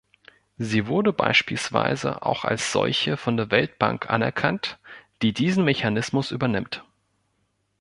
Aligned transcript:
Sie 0.57 0.87
wurde 0.87 1.13
beispielsweise 1.13 2.23
auch 2.25 2.43
als 2.43 2.71
solche 2.71 3.17
von 3.17 3.37
den 3.37 3.51
Weltbank 3.51 4.09
anerkannt, 4.09 4.79
die 5.21 5.31
diesen 5.31 5.63
Mechanismus 5.63 6.31
übernimmt. 6.31 6.83